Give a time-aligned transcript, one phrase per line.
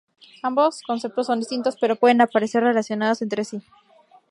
[0.41, 3.61] Ambos conceptos son distintos, pero pueden aparecer relacionados entre sí.